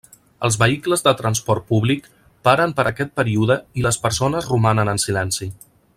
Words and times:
Els 0.47 0.55
vehicles 0.61 1.03
de 1.07 1.13
transport 1.19 1.67
públic 1.73 2.09
paren 2.49 2.73
per 2.79 2.87
aquest 2.93 3.13
període 3.21 3.59
i 3.83 3.87
les 3.89 4.03
persones 4.07 4.49
romanen 4.55 4.95
en 4.95 5.03
silenci. 5.05 5.53